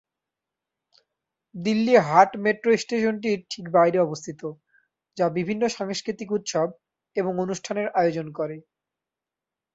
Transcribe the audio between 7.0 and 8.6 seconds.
এবং অনুষ্ঠানের আয়োজন করে।